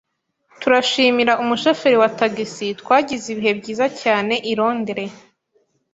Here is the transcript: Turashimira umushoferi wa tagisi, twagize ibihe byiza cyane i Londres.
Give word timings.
Turashimira 0.59 1.33
umushoferi 1.43 1.97
wa 2.01 2.09
tagisi, 2.19 2.67
twagize 2.81 3.25
ibihe 3.33 3.51
byiza 3.59 3.85
cyane 4.01 4.33
i 4.51 4.53
Londres. 4.59 5.13